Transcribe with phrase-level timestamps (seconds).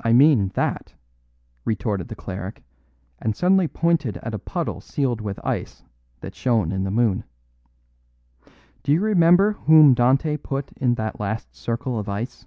[0.00, 0.94] "I mean that,"
[1.64, 2.64] retorted the cleric,
[3.20, 5.84] and suddenly pointed at a puddle sealed with ice
[6.20, 7.22] that shone in the moon.
[8.82, 12.44] "Do you remember whom Dante put in the last circle of ice?"